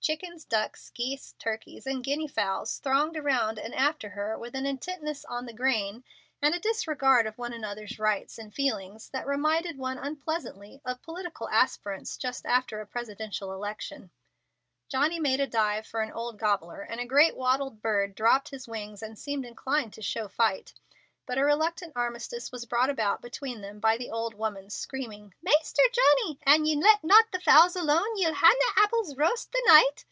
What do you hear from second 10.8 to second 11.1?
of